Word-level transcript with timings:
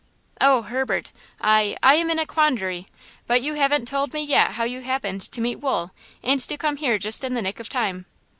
"Oh, 0.41 0.63
Herbert, 0.63 1.11
I–I 1.41 1.93
am 1.93 2.09
in 2.09 2.17
a 2.17 2.25
quandary! 2.25 2.87
But 3.27 3.43
you 3.43 3.53
haven't 3.53 3.87
told 3.87 4.13
me 4.13 4.23
yet 4.23 4.53
how 4.53 4.63
you 4.63 4.81
happened 4.81 5.21
to 5.31 5.41
meet 5.41 5.57
Wool 5.59 5.91
and 6.23 6.39
to 6.39 6.57
come 6.57 6.77
here 6.77 6.97
just 6.97 7.23
in 7.23 7.35
the 7.35 7.41
nick 7.43 7.59
of 7.59 7.69
time!" 7.69 8.07